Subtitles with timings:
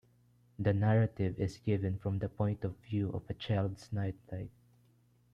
[0.57, 4.49] The narrative is given from the point of view of a child's nightlight.